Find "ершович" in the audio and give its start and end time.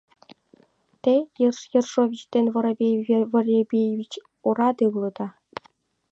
1.79-2.21